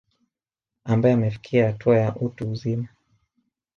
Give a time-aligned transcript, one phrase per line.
[0.85, 2.87] Ambae amefikia hatua ya utu uzima